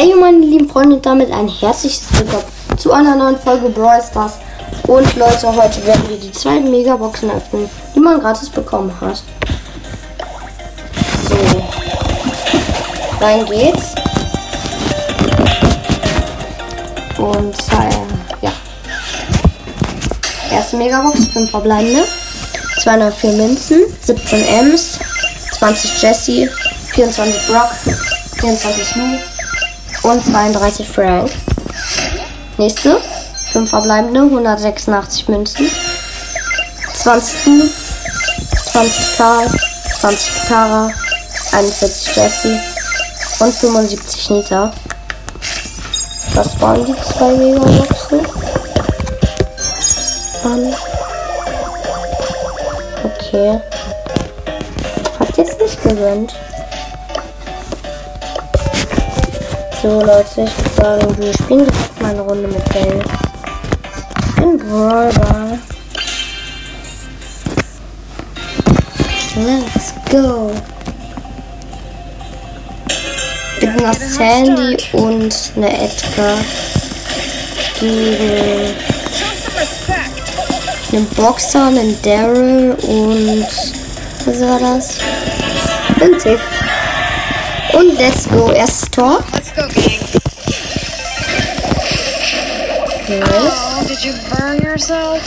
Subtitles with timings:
[0.00, 2.44] Hey meine lieben Freunde und damit ein herzliches Willkommen
[2.76, 4.34] zu einer neuen Folge Brawl Stars.
[4.86, 9.20] Und Leute, heute werden wir die zwei Megaboxen öffnen, die man gratis bekommen hat.
[11.28, 11.36] So.
[13.20, 13.96] Rein geht's.
[17.18, 18.52] Und äh, ja.
[20.52, 22.04] Erste Megabox, 5 verbleibende.
[22.84, 25.00] 204 Münzen, 17 Ms,
[25.58, 26.48] 20 Jesse,
[26.92, 27.70] 24 Brock,
[28.38, 29.37] 24 Lou
[30.08, 31.30] und 32 Frank.
[32.56, 33.00] Nächste.
[33.52, 35.70] 5 verbleibende, 186 Münzen.
[36.94, 37.68] 20 Lou,
[38.72, 39.46] 20 Karl,
[40.00, 40.90] 20 Tara,
[41.52, 42.60] 41 Jesse
[43.40, 44.72] und 75 Nita.
[46.34, 48.20] Das waren die zwei Megaboxen.
[50.44, 50.74] Mann.
[53.04, 53.60] Okay.
[55.18, 56.34] Hat jetzt nicht gewöhnt.
[59.80, 63.00] So Leute, ich würde sagen, wir spielen direkt mal eine Runde mit Bell.
[64.38, 65.58] In Brawl Ball.
[69.36, 70.50] Let's go.
[73.60, 76.38] Mit einer Sandy und eine Edgar
[77.78, 78.74] gegen
[80.90, 83.46] einen Boxer, einen Daryl und
[84.24, 84.98] was war das?
[86.00, 86.40] Ein Tick.
[87.72, 88.50] Und let's go.
[88.52, 89.22] Erstes Tor.
[89.32, 90.00] Let's go, gang.
[93.08, 93.30] Nice.
[93.30, 95.22] Oh, did you burn yourself?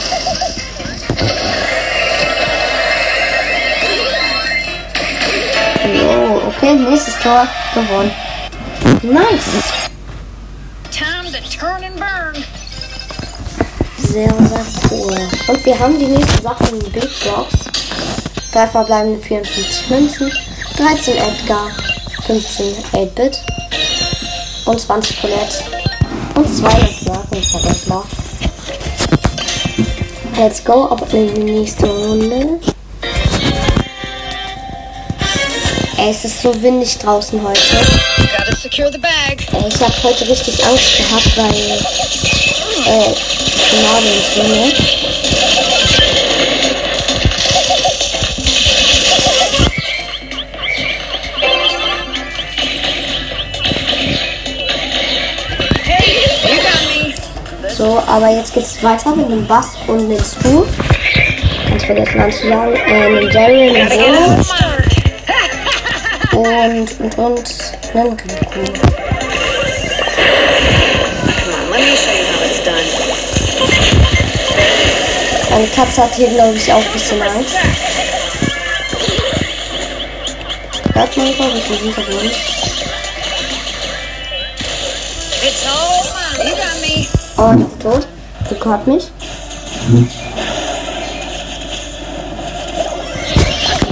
[5.83, 7.47] Oh, okay, nächstes Tor.
[7.73, 8.11] Gewonnen.
[9.03, 9.89] Nice.
[10.91, 12.43] Time to turn and burn.
[13.97, 15.17] Sehr, sehr cool.
[15.47, 17.53] Und wir haben die nächste Sache in Big Box.
[18.51, 20.31] Drei verbleibende 54 Münzen,
[20.75, 21.71] 13 Edgar,
[22.25, 23.39] 15 8-Bit
[24.65, 25.63] und 20 Colette
[26.35, 28.05] und 200 Marken vergessbar.
[30.37, 32.59] Let's go, ab in die nächste Runde.
[35.97, 37.59] Ey, es ist so windig draußen heute.
[39.53, 41.53] Ey, ich habe heute richtig Angst gehabt, weil
[42.85, 43.13] äh,
[43.69, 45.20] Finale und so, ne?
[57.81, 60.67] So, aber jetzt geht's weiter mit dem Bass und dem Stu.
[61.67, 62.73] Ganz vergessen anzusagen.
[63.15, 64.85] Mit Daryl, mit get Bolo a start.
[66.31, 67.49] und, und, und,
[67.95, 68.27] einen done.
[75.49, 77.55] Meine Katze hat hier, glaube ich, auch ein bisschen Angst.
[80.93, 82.31] Hört man, glaube ich, im Hintergrund.
[85.41, 86.03] It's all
[86.55, 87.07] got me.
[87.43, 88.07] Oh, ich bin tot.
[88.51, 89.05] Rico hat mich.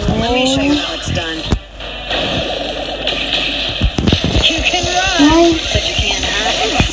[0.07, 0.77] Run,
[5.19, 5.55] Nein.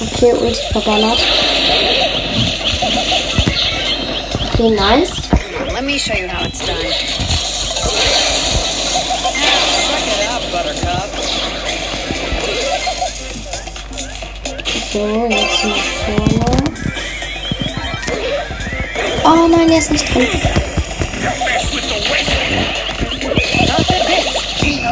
[0.00, 1.18] Okay, und verballert.
[4.54, 5.12] Okay, nice.
[5.74, 7.25] Let me show you how it's done.
[14.96, 15.76] So, jetzt nach
[16.06, 16.46] vorne.
[19.24, 20.26] Oh nein, der ist nicht drin.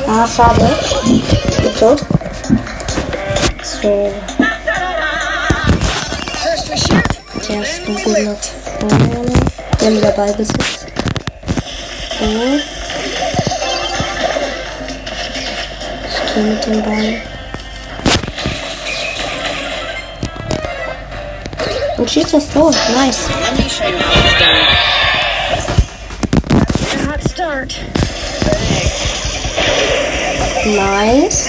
[0.06, 0.76] Ah, schade.
[1.80, 2.04] Tot.
[3.62, 4.12] So,
[6.74, 7.48] shoot.
[7.48, 8.36] der ist ein gut nach
[8.80, 9.32] vorne.
[9.78, 10.86] Wir haben wieder Ballbesitz.
[12.18, 12.26] So.
[16.04, 17.33] Ich gehe mit dem Ball.
[21.96, 22.70] Und schießt das Tor.
[22.94, 23.28] Nice.
[30.66, 31.48] Nice.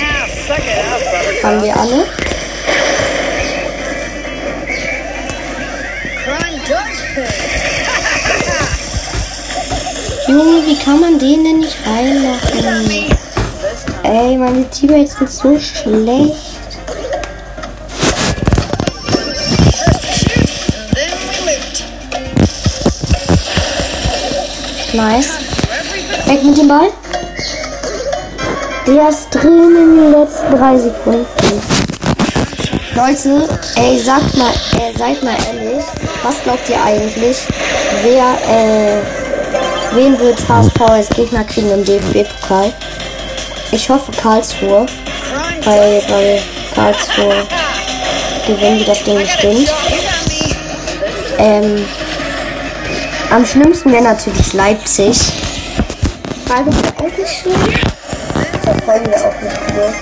[1.44, 2.06] Haben wir alle.
[10.28, 13.08] Junge, wie kann man den denn nicht reinmachen?
[14.04, 16.55] Ey, meine Teammates sind so schlecht.
[24.96, 25.30] Nice.
[26.26, 26.88] Weg mit dem Ball.
[28.88, 31.26] Der ist drin in den letzten drei Sekunden.
[32.96, 35.84] Leute, ey, sagt mal, äh, seid mal ehrlich,
[36.24, 37.40] was glaubt ihr eigentlich,
[38.04, 39.02] wer, äh,
[39.96, 42.72] wen wird HSV als Gegner kriegen im DFB-Pokal?
[43.72, 44.86] Ich hoffe Karlsruhe,
[45.66, 46.42] weil, weil
[46.74, 47.46] Karlsruhe
[48.48, 49.74] gewinnen, wie das Ding stimmt.
[51.38, 51.86] Ähm,
[53.36, 55.18] am schlimmsten wäre natürlich Leipzig.
[56.48, 57.54] Freiburg wäre auch nicht schlimm.
[58.64, 59.94] Verfolgen wir auch nicht cool.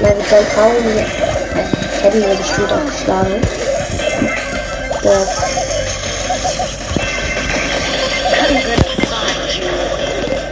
[0.00, 0.54] Na, mit St.
[0.54, 3.34] Pauli äh, hätten wir bestimmt auch geschlagen.
[5.02, 5.26] Doch.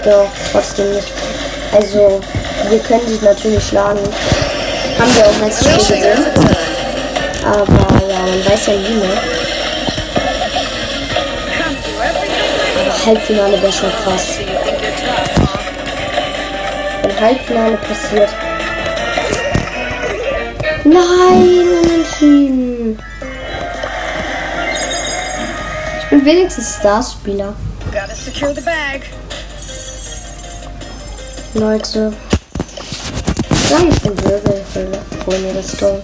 [0.05, 1.13] Doch, trotzdem nicht.
[1.73, 2.21] Also,
[2.69, 4.01] wir können sich natürlich schlagen.
[4.99, 6.25] Haben wir auch letztes Spiel gesehen.
[7.47, 9.42] Aber ja, man weiß ja nie, ne?
[13.05, 14.39] Halbfinale wäre schon krass.
[17.03, 18.31] Wenn Halbfinale passiert.
[20.85, 22.99] Nein, unentschieden.
[26.01, 27.55] Ich bin wenigstens Starspieler.
[31.55, 32.13] Leute.
[33.91, 34.99] Ich bin Wirbelhöhle.
[35.27, 36.01] Hol mir das Tor.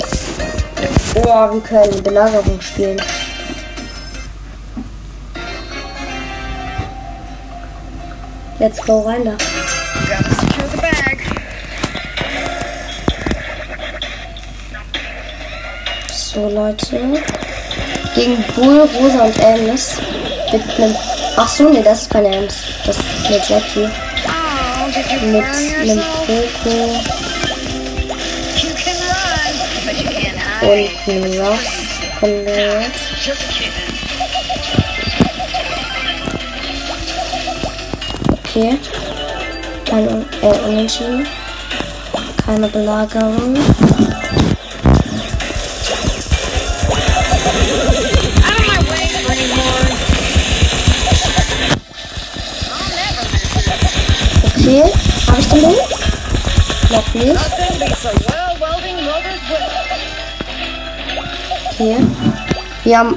[1.14, 3.00] Oh, wir können Belagerung spielen.
[8.60, 9.37] Let's go rein da.
[16.12, 17.22] So, Leute.
[18.16, 19.99] Gegen Bull, Rosa und Ems.
[20.52, 20.96] Mit einem.
[21.37, 22.55] Ach so, nee, das ist kein Ems.
[22.84, 23.88] Das ist eine Jackie.
[25.25, 26.02] Mit einem?
[26.26, 27.19] Poco
[30.62, 31.88] und einem Ross.
[38.58, 38.76] Okay.
[39.84, 41.25] Keine, äh, Unentschieden.
[42.44, 43.56] Keine Belagerung.
[54.43, 54.84] Okay.
[55.28, 55.76] Habe ich den Ding?
[56.90, 57.40] Noch nicht.
[61.70, 61.96] Okay.
[62.82, 63.16] Wir haben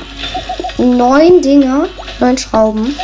[0.77, 1.87] neun Dinger,
[2.19, 2.95] neun Schrauben.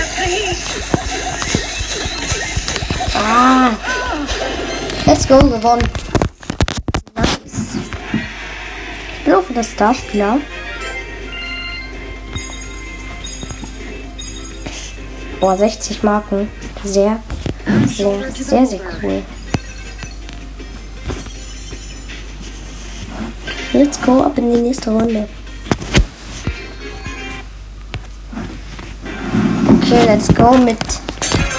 [0.00, 0.58] Up the heat.
[3.14, 3.70] Ah.
[5.06, 5.88] Let's go, gewonnen.
[7.14, 7.76] Nice.
[9.34, 10.38] Auch für das Starspieler.
[15.40, 16.48] Boah, 60 Marken.
[16.84, 17.20] Sehr,
[17.86, 19.22] sehr, sehr, sehr cool.
[23.72, 25.28] Let's go ab in die nächste Runde.
[29.68, 30.78] Okay, let's go mit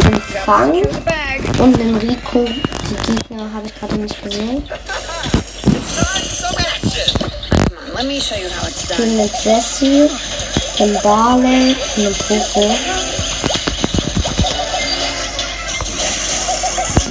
[0.03, 0.73] dem Fang
[1.59, 2.45] und dem Rico.
[2.45, 4.63] Die Gegner habe ich gerade nicht gesehen.
[7.97, 8.99] Let me show you how it's done.
[8.99, 10.07] bin mit Jesse,
[10.77, 12.75] dem Barley und dem Poco.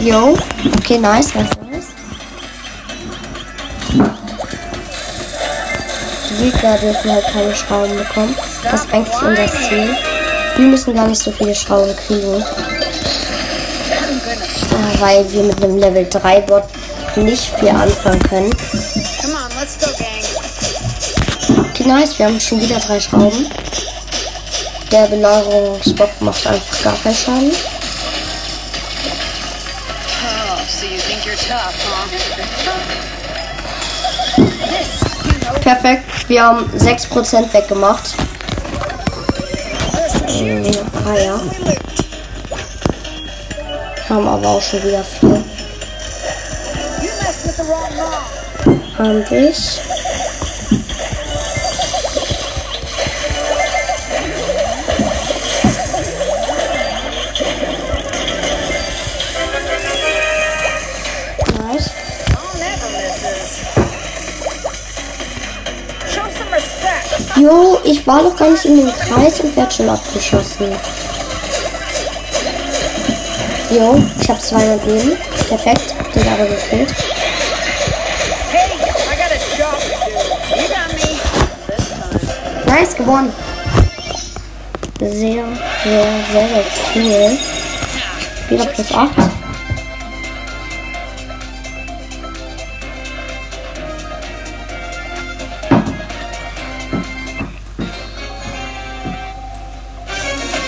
[0.00, 0.38] Jo,
[0.78, 1.86] okay, nice, nice, nice.
[6.30, 8.36] Die Gegner dürfen halt keine Schrauben bekommen.
[8.62, 9.96] Das ist eigentlich unser Ziel.
[10.56, 12.40] Wir müssen gar nicht so viele Schrauben kriegen.
[12.40, 12.44] Äh,
[15.00, 16.62] Weil wir mit einem Level 3 Bot
[17.16, 18.54] nicht viel anfangen können.
[21.86, 23.46] Nice, wir haben schon wieder drei Schrauben.
[24.90, 27.52] Der Belagerungsbock macht einfach gar keinen Schaden.
[35.48, 38.14] Oh, Perfekt, wir haben 6% weggemacht.
[40.28, 40.70] Ähm,
[41.06, 41.40] ah ja.
[44.08, 45.28] Haben aber auch schon wieder viel.
[45.28, 45.44] mom.
[48.98, 49.80] Haben ich.
[67.38, 70.74] Jo, ich war doch gar nicht in dem Kreis und werd schon abgeschossen.
[73.70, 75.18] Jo, ich habe 200 Leben.
[75.48, 76.94] Perfekt, den aber gekillt.
[82.66, 83.32] Nice, gewonnen.
[85.00, 85.44] Sehr, sehr,
[85.84, 86.64] sehr, sehr
[86.94, 87.38] cool.
[88.48, 89.25] Wieder plus 8.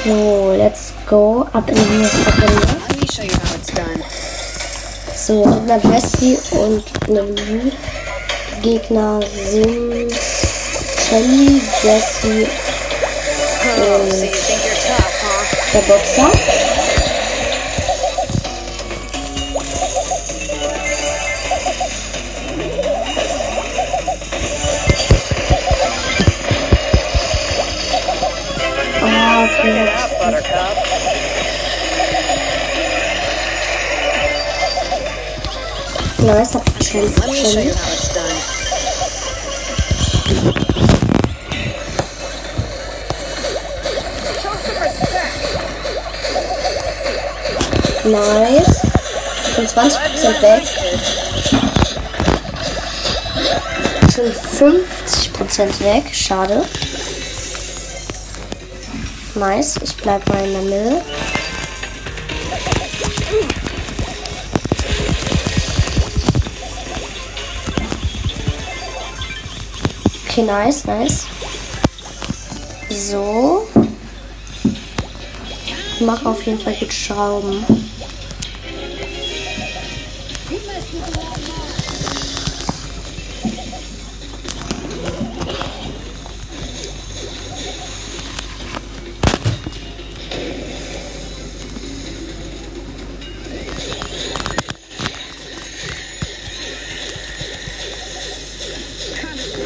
[0.04, 1.46] So, let's go.
[1.52, 2.66] Ab in die nächste Runde.
[2.88, 4.02] Let me show you how it's done.
[5.14, 7.34] So, eine Jessie und Lou.
[8.62, 10.12] Gegner sind
[11.08, 12.46] Shelly, Jessie,
[13.80, 15.46] Oh, huh?
[15.72, 16.77] der Boxer.
[37.52, 37.62] Schon.
[37.62, 38.38] you how it's done.
[44.38, 45.34] Show some respect.
[48.04, 48.82] Nice.
[49.48, 50.62] Ich bin 20% weg.
[54.14, 56.04] Schon 50% weg.
[56.12, 56.64] Schade.
[59.38, 59.76] Nice.
[59.84, 61.04] Ich bleib mal in der Mitte.
[70.26, 71.26] Okay, nice, nice.
[72.90, 73.68] So.
[75.94, 77.87] Ich mache auf jeden Fall gut Schrauben.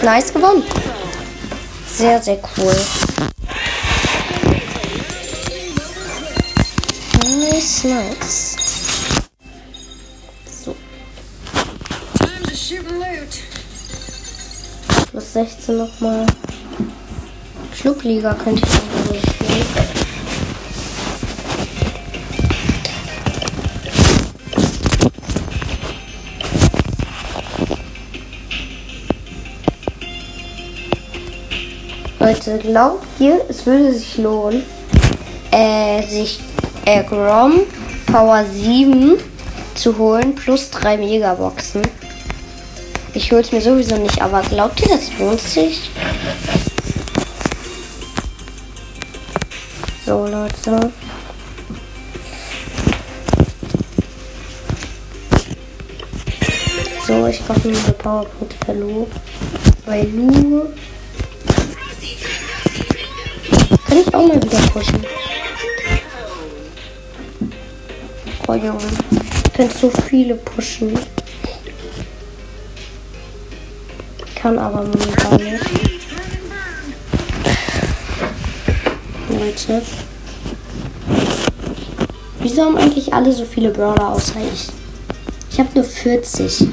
[0.02, 0.64] Nice gewonnen.
[1.86, 2.74] Sehr, sehr cool.
[7.38, 8.56] Nice, nice.
[10.64, 10.74] So,
[15.12, 16.26] plus 16 nochmal.
[17.80, 20.01] Clubliga könnte ich noch mal spielen.
[32.46, 34.64] Leute, glaubt ihr, es würde sich lohnen,
[35.52, 36.40] äh, sich
[36.86, 37.60] äh, Grom
[38.10, 39.16] Power 7
[39.74, 41.82] zu holen plus 3 Megaboxen?
[43.14, 45.90] Ich hol's mir sowieso nicht, aber glaubt ihr, das lohnt sich?
[50.04, 50.90] So, Leute.
[57.06, 59.06] So, ich kaufe mir die Powerpunkte für Lu.
[59.86, 60.04] Bei
[63.92, 65.04] kann ich auch mal wieder pushen.
[68.48, 68.78] Oh Junge,
[69.44, 70.98] ich könnte so viele pushen.
[74.34, 75.64] Kann aber momentan nicht.
[79.28, 79.82] Leute.
[82.40, 84.68] Wieso haben eigentlich alle so viele Brawler außer ich?
[85.50, 86.66] Ich habe nur 40.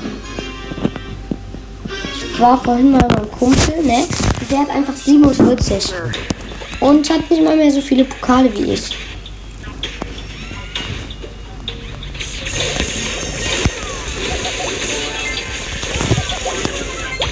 [2.15, 4.07] Ich war vorhin mal beim Kumpel, ne?
[4.49, 5.93] Der hat einfach 47.
[6.79, 8.95] Und hat nicht mal mehr so viele Pokale wie ich.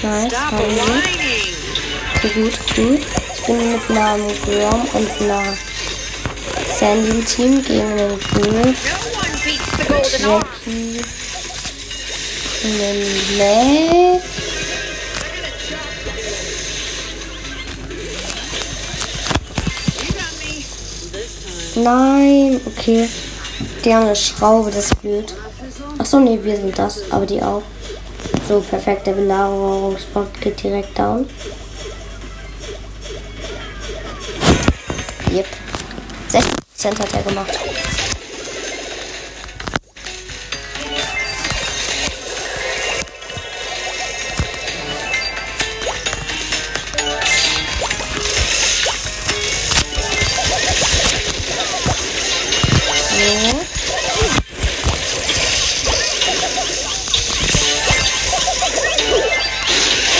[0.02, 0.32] Nice.
[2.14, 3.00] Okay, gut, gut.
[3.34, 5.56] Ich bin mit einem Grom und einer
[6.78, 8.74] Sandy Team gegen den arm.
[10.18, 11.00] Jackie,
[12.64, 13.02] einen
[13.38, 14.27] Mac.
[21.82, 23.08] Nein, okay.
[23.84, 25.34] Die haben eine Schraube, das blöd.
[25.98, 27.62] Achso, nee, wir sind das, aber die auch.
[28.48, 31.28] So, perfekt, der Belagerungsbot geht direkt down.
[35.30, 35.46] Yep.
[36.30, 37.58] 60% hat er gemacht.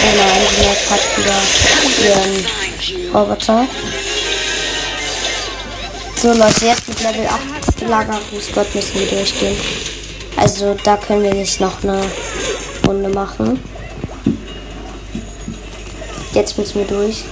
[0.00, 1.40] Oh nein, die Mac hat wieder
[2.08, 2.68] ihren.
[3.12, 3.66] Roboter.
[6.16, 9.56] So Leute, jetzt mit Level 8 Belagerungsgott müssen wir durchgehen.
[10.36, 12.00] Also da können wir nicht noch eine
[12.86, 13.62] Runde machen.
[16.32, 17.24] Jetzt müssen wir durch.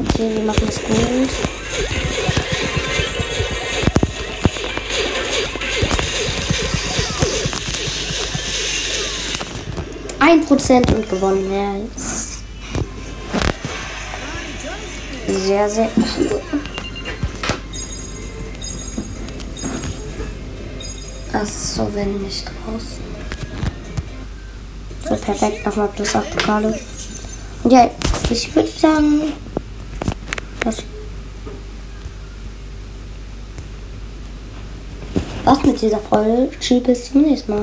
[0.00, 2.03] Okay, wir machen das gut.
[10.26, 11.52] Ein Prozent und gewonnen.
[11.52, 11.74] Ja.
[15.28, 15.90] Sehr, sehr.
[21.30, 23.04] Das ist so wenig draußen.
[25.10, 26.80] So perfekt, nochmal plus 8 Pokale.
[27.62, 27.90] Und ja,
[28.30, 29.34] ich würde sagen,
[30.64, 30.78] was,
[35.44, 36.48] was mit dieser Folge?
[36.58, 37.62] Tschüss, bis zum nächsten Mal.